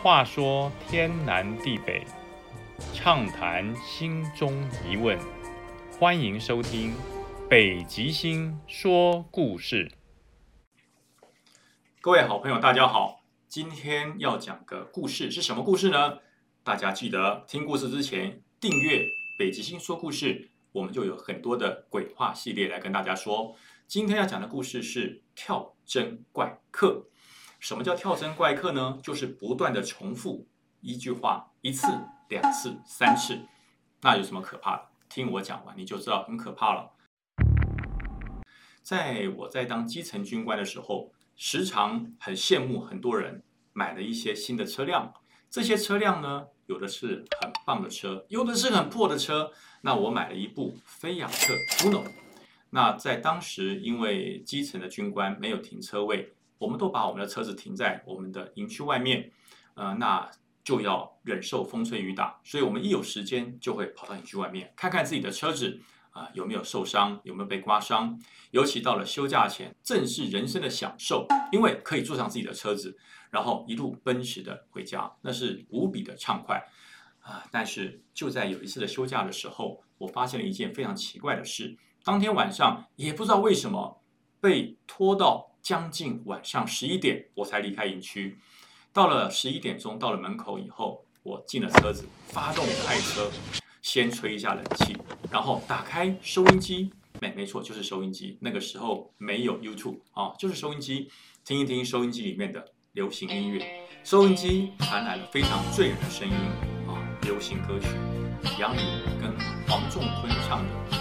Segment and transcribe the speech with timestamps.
[0.00, 2.06] 话说天南地北，
[2.94, 4.54] 畅谈心中
[4.86, 5.18] 疑问，
[5.98, 6.92] 欢迎收听
[7.48, 9.88] 《北极星说故事》。
[12.00, 16.18] 各位好朋友，大家好，今天要讲个故事，是什么故事呢？
[16.62, 18.98] 大家记得听故事之前订阅
[19.36, 20.26] 《北极星说故事》，
[20.70, 23.56] 我们就有很多的鬼话系列来跟大家说。
[23.88, 27.08] 今天要讲的故事是跳针怪客。
[27.58, 28.98] 什么叫跳针怪客呢？
[29.02, 30.46] 就是不断的重复
[30.80, 31.88] 一句话一次、
[32.28, 33.40] 两次、三次。
[34.00, 34.88] 那有什么可怕的？
[35.08, 36.92] 听我讲完你就知道很可怕了。
[38.82, 43.42] 在我在当基层军官的时候，时常很羡慕很多人
[43.72, 45.12] 买了一些新的车辆。
[45.50, 49.50] 这些车辆呢，有的是很棒的车，有的是很破的车。
[49.80, 51.54] 那我买了一部菲亚特
[51.88, 52.04] Uno。
[52.70, 56.32] 那在当时，因为基层的军官没有停车位。
[56.58, 59.30] 我们都把我们的车子停在我们的营区外面，
[59.74, 60.28] 呃，那
[60.64, 68.20] 就要忍受风吹雨打，所以我们一有时间就会跑到营区外面看看自己的车子啊有没有受伤，有没有被刮伤。
[68.50, 72.98] 尤其到了休假前，正是人生的享受，因为可以坐上自己的车子，
[73.30, 76.62] 然后一路奔驰的回家，那是无比的畅快
[77.20, 77.44] 啊！
[77.50, 84.02] 但是就在有一次的休假的时候，我发现了一件非常奇怪的事，当天晚上也不知道为什么
[84.40, 85.46] 被拖到。
[85.62, 88.38] 将近晚上十一点，我才离开营区。
[88.92, 93.30] 到了十一点钟，到了门口以后，我进了车子，发动开车，
[93.82, 94.96] 先吹一下冷气，
[95.30, 96.90] 然后打开收音机。
[97.20, 98.38] 没没错，就是收音机。
[98.40, 101.10] 那个时候没有 YouTube 啊，就是收音机，
[101.44, 103.86] 听一听收音机里面的流行音乐。
[104.04, 106.34] 收音机传来了非常醉人的声音
[106.86, 107.88] 啊，流行歌曲，
[108.58, 108.82] 杨颖
[109.20, 110.96] 跟黄仲坤唱的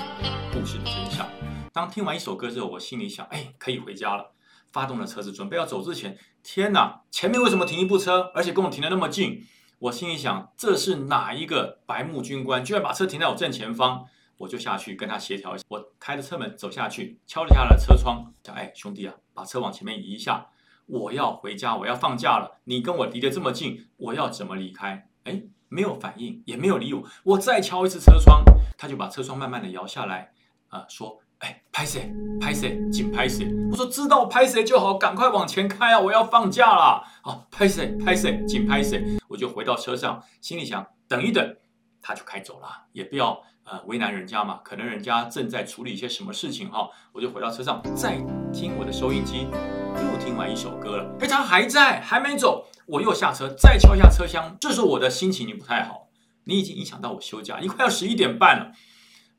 [0.53, 1.25] 《故事的真相》。
[1.71, 4.33] 当听完一首歌之后，我心里想，哎，可以回家了。
[4.78, 7.02] 发动了车子，准备要走之前，天哪！
[7.09, 9.44] 前面为什么停一部车，而且跟我停的那么近？
[9.80, 14.05] 我心里想，这是哪一个白目军官，居然把车停在我正前方？
[14.38, 15.64] 我就下去跟他协调一下。
[15.67, 20.45] 我开着车门走下去，敲了下他的车窗，讲：“哎，兄弟啊，把车往前面移一下，
[20.86, 22.59] 我要回家，我要放假了。
[22.65, 27.04] 你跟我离得这么近，我要怎么离开？”哎，没有反应，也没有理我。
[27.23, 28.44] 我再敲一次车窗，
[28.77, 30.33] 他就把车窗慢慢的摇下来，
[30.67, 31.20] 啊，说。
[31.39, 32.11] 哎，拍谁？
[32.42, 32.80] 拍谁？
[32.89, 33.48] 紧拍谁？
[33.70, 35.99] 我说知道拍谁就好，赶快往前开啊！
[35.99, 37.03] 我要放假了。
[37.21, 37.95] 好，拍谁？
[38.03, 38.43] 拍谁？
[38.45, 39.03] 紧拍谁？
[39.27, 41.55] 我就回到车上，心里想等一等，
[42.02, 44.61] 他就开走了，也不要呃为难人家嘛。
[44.64, 46.89] 可能人家正在处理一些什么事情哈。
[47.11, 48.17] 我就回到车上，再
[48.52, 49.47] 听我的收音机，
[49.95, 51.15] 又听完一首歌了。
[51.20, 52.65] 哎，他还在，还没走。
[52.87, 54.58] 我又下车，再敲一下车厢。
[54.59, 56.08] 这时候我的心情你不太好，
[56.45, 58.71] 你已经影响到我休假，你快要十一点半了。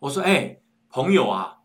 [0.01, 0.59] 我说，哎，
[0.91, 1.58] 朋友啊。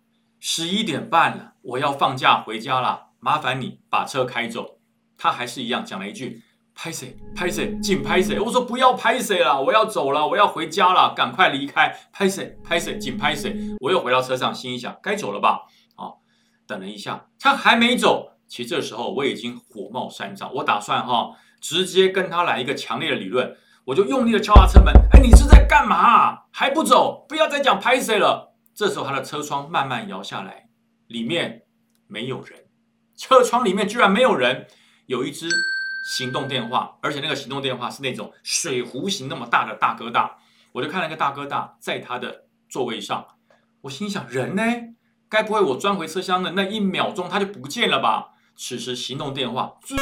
[0.46, 4.78] 十一点半了，我要放假回家了，麻烦你把车开走。
[5.18, 6.44] 他还是一样讲了一句
[6.76, 7.16] ：“拍谁？
[7.34, 7.80] 拍谁？
[7.80, 12.58] 紧拍谁？”我说：“不要拍谁了，我要走了，我要回家了，赶快离开。”拍谁？
[12.62, 12.98] 拍谁？
[12.98, 13.56] 紧拍谁？
[13.80, 15.62] 我又回到车上，心想：该走了吧？
[15.96, 16.20] 好，
[16.68, 18.34] 等了一下，他还没走。
[18.50, 21.32] 其实这时候我已经火冒三丈，我打算哈，
[21.62, 23.56] 直接跟他来一个强烈的理论。
[23.86, 26.42] 我就用力的敲他车门：“哎，你是在干嘛？
[26.52, 27.26] 还不走？
[27.30, 30.68] 不要再讲拍谁了。”这时候，他的车窗慢慢摇下来，
[31.08, 31.64] 里面
[32.08, 32.66] 没有人。
[33.16, 34.68] 车窗里面居然没有人，
[35.06, 35.48] 有一只
[36.06, 40.38] 行动电话，而且那个行动电话是那种水壶型那么大的大哥大。
[40.72, 43.26] 我就看了一个大哥大在他的座位上，
[43.82, 44.64] 我心想：人呢？
[45.30, 48.34] 该不会我钻回车厢的那一秒钟他就不见了吧？
[48.56, 49.96] 此时，行动电话吱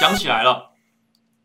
[0.00, 0.72] 响起来了。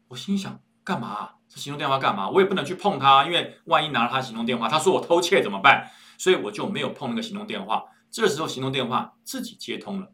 [0.10, 1.30] 我心想：干嘛？
[1.48, 2.30] 这行动电话干嘛？
[2.30, 5.90] 我也不能去碰它，因为万一拿了他行动电话，他说我偷窃怎么办？
[6.19, 7.84] 所以我就没有碰那个行动电话。
[8.12, 10.07] 这时候行动电话自己接通了，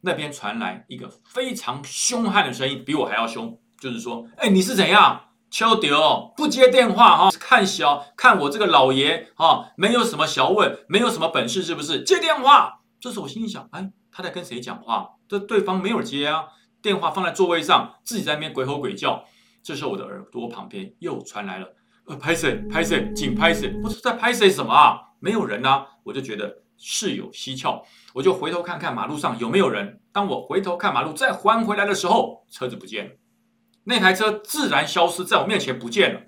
[0.00, 5.28] 那边传来一个非常凶悍的声音，比我还要凶，就是说：“哎，你是怎样？
[5.50, 7.30] 邱德不接电话哈？
[7.38, 12.02] 看小看我这个老爷哈，没有什么小问，没有什么本事，是不是？
[12.02, 15.10] 接电话。”这时候我心里想：“哎，他在跟谁讲话？
[15.28, 16.44] 这对方没有接啊，
[16.80, 19.24] 电话放在座位上，自己在那边鬼吼鬼叫。”
[19.62, 21.74] 这时候我的耳朵旁边又传来了
[22.06, 22.54] ：“呃，拍谁？
[22.70, 23.12] 拍谁？
[23.12, 23.78] 紧拍谁？
[23.84, 24.48] 我说在拍谁？
[24.48, 30.00] 什么啊？”没有人呢，我就觉得事有蹊跷，我就回头看看马路上有没有人。
[30.10, 33.12] 当我回头看马路再还回来的时候，车子不见了，
[33.84, 36.22] 那台车自然消失在我面前不见了。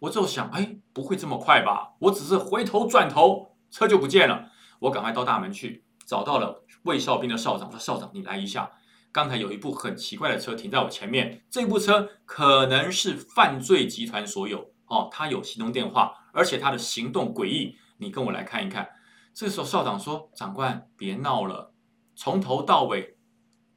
[0.00, 1.94] 我就想，哎，不会这么快吧？
[2.00, 4.50] 我只是回头转头，车就不见了。
[4.80, 8.70] 我赶快到大门去，找到了卫哨兵的哨长，说：“校长，你来一下，
[9.10, 18.88] 刚才有一部很奇怪的车停在我前面，这部车可能是犯罪集团所有哦，他有行动电话，而且他的行动诡异。”你跟我来看一看。
[19.34, 21.74] 这时候少长说：“长官，别闹了，
[22.14, 23.16] 从头到尾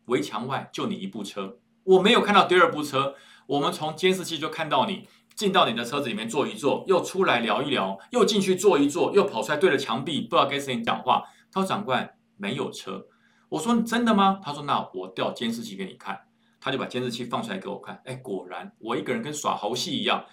[0.06, 3.16] 围墙外就你一部车，我没有看到第二部车。
[3.48, 11.24] 我们从监视器就看到你进到你的车子里面坐一坐，又出来聊一聊，又进去坐一坐，又跑出来对着墙壁不知道跟谁讲话。
[11.51, 13.07] 他说：“长官没有车。”
[13.50, 16.19] 我说：“真的吗？”他说：“那我调监视器给你看。”
[16.62, 18.01] 他就把监视器放出来给我看。
[18.06, 20.24] 哎，果然我一个人跟耍猴戏一样，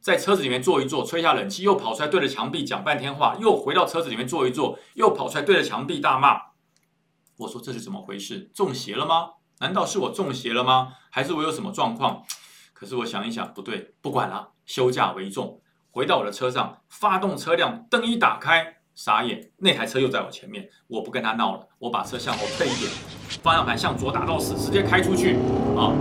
[0.00, 6.40] 在车子里面坐一坐，吹下冷气，又跑出来对着墙壁讲半天话，又回到车子里面坐一坐，又跑出来对着墙壁大骂。
[7.36, 8.50] 我说：“这是怎么回事？
[8.52, 9.30] 中邪了吗？
[9.60, 10.94] 难道是我中邪了吗？
[11.10, 12.22] 还是我有什么状况？”
[12.74, 15.60] 可是我想一想，不对，不管了，休假为重。
[15.90, 20.68] 回到我的车上，发动车辆，灯一打开，傻眼，那台车又在我前面。
[20.86, 22.90] 我不跟他闹了，我把车向后退一点，
[23.42, 25.36] 方向盘向左打到死，直接开出去。
[25.76, 25.94] 啊，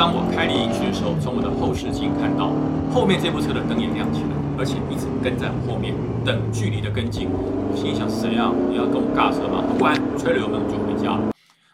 [0.00, 2.54] 当我开离营区的时候，从我的后视镜看到
[2.90, 5.94] 后面这部车的灯也亮起来，而且一直跟在我后面，
[6.24, 7.28] 等距离的跟进。
[7.30, 8.56] 我心想：怎样？
[8.70, 9.62] 你要跟我尬车吗？
[9.68, 11.30] 不管，吹了油门我就回家了。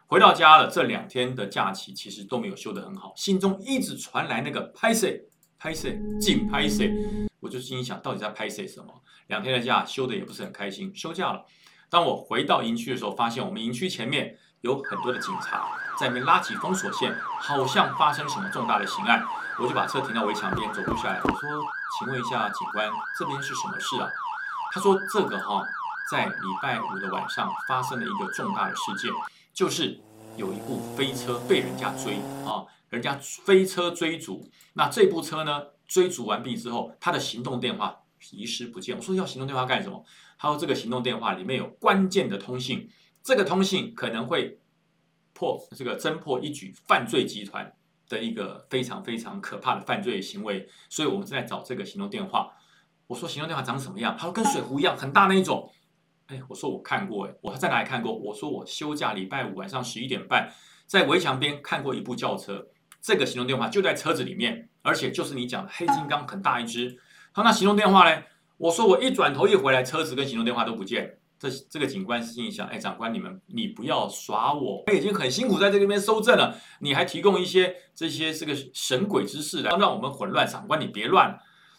[0.08, 5.22] 回到家了，这两天的假期其实都没有休得很好，心中一直传来那个拍谁
[5.56, 6.92] 拍谁紧拍谁，
[7.38, 8.92] 我就心想到底在拍谁什么？
[9.28, 11.44] 两天的假休的也不是很开心，休假了。
[11.88, 15.66] 当我回到营区的时候，发现我们营区前面有很多的警察
[15.98, 19.24] 在那边拉起封锁线，好像发生什么重大的刑案。
[19.58, 21.38] 我就把车停到围墙边，走路下来，我说
[21.98, 24.06] ：“请问一下警官，这边是什么事啊？”
[24.70, 25.64] 他说：“这个哈，
[26.10, 29.10] 在礼拜五的晚上发生了一个重大的事件。”
[29.54, 29.98] 就是
[30.36, 37.96] 有一部飞车被人家追啊，人家飞车追逐，那这部车呢追逐完毕之后，他的行动电话
[38.32, 38.94] 遗失不见。
[38.94, 40.04] 我说要行动电话干什么？
[40.36, 42.88] 还有这个行动电话里面有关键的通信，
[43.22, 44.58] 这个通信可能会
[45.32, 47.72] 破这个侦破一举犯罪集团
[48.08, 52.52] 的一个非常非常可怕的犯罪行为，所以我们正在找这个行动电话。
[53.06, 54.16] 我说行动电话长什么样？
[54.18, 55.72] 他说跟水壶一样很大那一种。
[56.26, 58.12] 哎，我说我看过，哎，我在哪里看过？
[58.12, 60.52] 我说我休假礼拜五晚上十一点半，
[60.86, 62.66] 在围墙边看过一部轿车，
[63.00, 66.98] 这个行动电话就在车子里面，而且就是你讲的黑金刚很大一只。
[67.32, 68.22] 他那行动电话呢？
[68.58, 71.18] 我说我一转头一回来，车子跟行动电话都不见。
[71.38, 80.46] 这这个警官心里想：哎，长官你们你不要耍我，我已经很辛苦在这边搜证了，你还提供一些这些这个神鬼之事来让我们混乱。
[80.46, 81.38] 长官你别乱。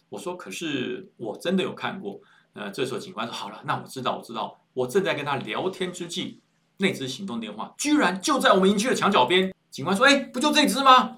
[0.10, 2.20] 我说可是我真的有看过。
[2.54, 4.60] 呃，这时候警官说：“好了，那我知道，我知道。
[4.74, 6.42] 我正在跟他聊天之际，
[6.78, 11.18] 那只行动电话居然就在我们营区的墙角边。”警官说：“哎，不就这只吗？”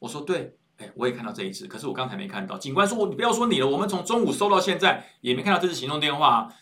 [0.00, 6.52] 我说：“对，哎，我也看到这一只，可是我刚才没看到。”警官说：“我你不要说你了，我们从中午收到现在也没看到这只行动电话。”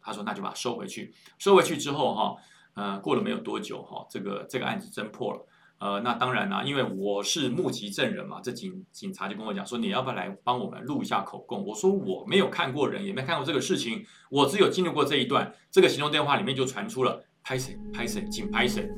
[0.00, 1.14] 他说：“那就把它收回去。
[1.38, 2.36] 收回去之后，哈，
[2.74, 5.46] 呃，过了没有多久，哈，这个这个案子侦破了。”
[5.80, 11.66] 呃，那当然啦，因为我是目击证人嘛，这警警察就跟我讲说，你要不要来帮我们录一下口供？
[11.66, 15.52] 我说我没有看过人，也没看过这个事情，我只有经历过这一段。
[15.70, 18.88] 这个行动电话里面就传出了拍谁拍谁，请拍谁。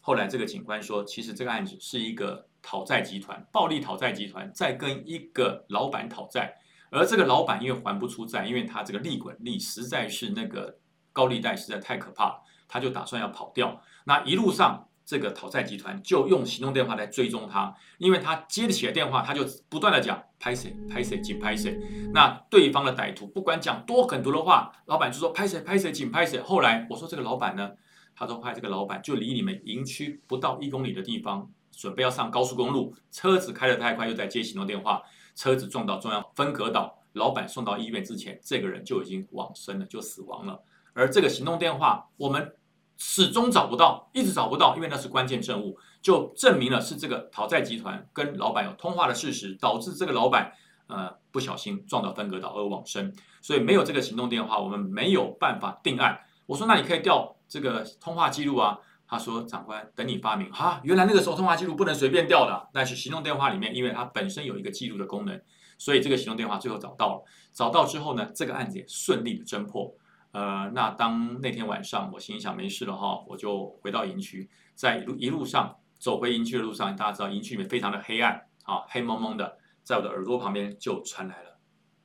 [0.00, 6.56] 后来这个警官说，其实这个案子是一个讨债集团，暴力讨债集团在跟一个老板讨债，
[6.90, 10.78] 而这个老板因为还不出债，因为他这个利滚利实在是那个
[11.12, 13.80] 高利贷实在太可怕，他就打算要跑掉。
[14.06, 14.88] 那一路上。
[15.06, 21.78] 这个讨债集团就用行动电话来追踪他，因为他接得起来电话，他就不断的讲拍谁拍谁紧拍谁。
[22.14, 26.40] 那对方的歹徒不管讲多狠毒的话，老板就说拍谁拍谁紧拍谁。
[26.40, 27.70] 后来我说这个老板呢，
[28.16, 35.02] 他说拍这个老板就离你们营区不到一公里的地方，准备要上高速公路，车子开得太快，又在接行动电话，
[35.34, 40.62] 车子撞到中央分隔岛，老板送到医院之前，这个人就已经往生了，就死亡了。
[40.92, 42.54] 而这个行动电话，我们。
[42.96, 50.52] 始终找不到，一直找不到，因为那是关键证物，就证明了是这个讨债集团跟老板有通话的事实，导致这个老板
[50.86, 56.16] 呃不小心撞到分隔岛而往生，所以没有这个行动电话，我们没有办法定案。
[56.46, 65.40] 我说那你可以调这个通话记录啊，他说长官等你发明哈，原来那个时候通话记录不能随便调的，但是行动电话里面，因为它本身有一个记录的功能，
[65.78, 69.94] 所以这个行动电话最后找到了，找到之后呢，这个案子也顺利的侦破。
[70.32, 81.58] 呃，那当那天晚上我心想没事了哈，我就回到营区，在一路一路上走回营区的路上，大家知道营区里面非常的黑暗啊，黑蒙蒙的，在我的耳朵旁边就传来了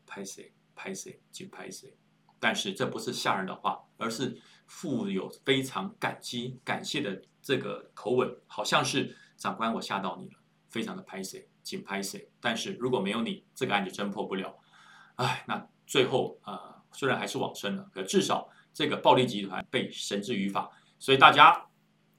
[0.06, 1.98] 拍谁拍谁紧拍谁，
[2.40, 4.40] 但是这不是吓人的话，而是
[4.70, 14.58] 富有非常感激感谢的这个口吻，好像是长官我吓到你了，非常的拍谁请拍谁，但是如果没有你，这个案子侦破不了，
[15.16, 16.78] 哎，那最后啊。
[16.92, 20.72] 虽然还是往生了，可至少这个暴力集团被绳之于法。
[20.98, 21.68] 所以大家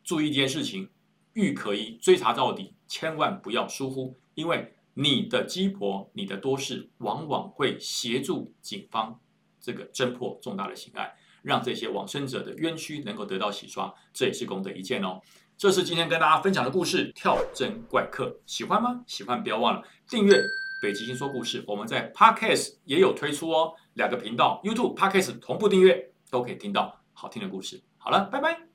[0.04, 0.88] 注意一件事情：
[1.33, 4.16] 欲可疑，追查到底，千万不要疏忽。
[4.35, 9.21] 因为你的鸡婆、你的多事，往往会协助警方
[9.61, 15.20] 这个侦破重大的刑案，让这些往生者的冤屈能够得到洗刷，这也是功德一件哦。
[15.56, 19.02] 这是今天跟大家分享的故事《跳针怪客》，喜欢吗？
[19.06, 20.40] 喜欢不要忘了订阅
[20.82, 21.62] 北极星说故事。
[21.66, 27.82] 我们在 Podcast 也有推出哦，两个频道，YouTube、Podcast 同步订阅都可以听到好听的故事。
[27.99, 28.69] 好了，拜拜。